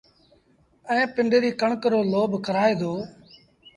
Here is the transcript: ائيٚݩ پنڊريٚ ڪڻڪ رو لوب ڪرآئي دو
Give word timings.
ائيٚݩ 0.91 1.11
پنڊريٚ 1.15 1.57
ڪڻڪ 1.61 1.81
رو 1.93 1.99
لوب 2.11 2.31
ڪرآئي 2.45 2.73
دو 2.81 2.93